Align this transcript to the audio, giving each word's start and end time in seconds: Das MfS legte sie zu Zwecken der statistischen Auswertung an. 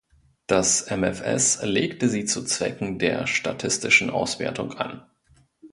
Das 0.47 0.87
MfS 0.89 1.61
legte 1.61 2.09
sie 2.09 2.25
zu 2.25 2.43
Zwecken 2.43 2.97
der 2.97 3.27
statistischen 3.27 4.09
Auswertung 4.09 4.73
an. 4.79 5.03